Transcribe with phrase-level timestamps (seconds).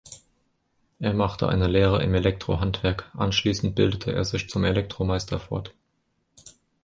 [0.97, 5.75] Er machte eine Lehre im Elektrohandwerk, anschließend bildete er sich zum Elektromeister fort.